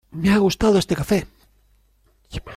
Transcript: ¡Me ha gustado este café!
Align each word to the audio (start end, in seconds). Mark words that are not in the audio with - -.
¡Me 0.19 0.27
ha 0.31 0.37
gustado 0.47 0.79
este 0.79 0.95
café! 0.99 1.19